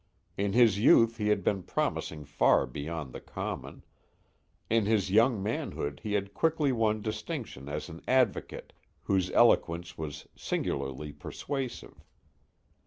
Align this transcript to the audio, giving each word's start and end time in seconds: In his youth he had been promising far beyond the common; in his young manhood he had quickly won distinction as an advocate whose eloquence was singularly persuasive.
In 0.35 0.53
his 0.53 0.79
youth 0.79 1.17
he 1.17 1.27
had 1.27 1.43
been 1.43 1.61
promising 1.61 2.25
far 2.25 2.65
beyond 2.65 3.13
the 3.13 3.21
common; 3.21 3.83
in 4.67 4.87
his 4.87 5.11
young 5.11 5.43
manhood 5.43 5.99
he 6.01 6.13
had 6.13 6.33
quickly 6.33 6.71
won 6.71 7.03
distinction 7.03 7.69
as 7.69 7.87
an 7.87 8.01
advocate 8.07 8.73
whose 9.03 9.29
eloquence 9.29 9.99
was 9.99 10.27
singularly 10.35 11.13
persuasive. 11.13 12.03